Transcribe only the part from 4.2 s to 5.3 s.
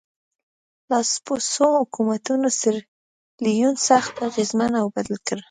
اغېزمن او بدل